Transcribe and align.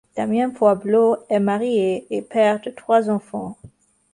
Damien 0.15 0.49
Poisblaud 0.49 1.15
est 1.29 1.39
marié 1.39 2.07
et 2.09 2.23
père 2.23 2.59
de 2.59 2.71
trois 2.71 3.07
enfants. 3.11 3.55